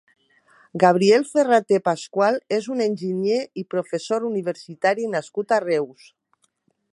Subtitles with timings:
[0.83, 6.09] Gabriel Ferraté Pascual és un enginyer i professor universitari nascut a Reus.